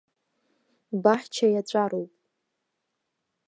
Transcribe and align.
Баҳча 1.03 1.47
иаҵәароуп. 1.51 2.11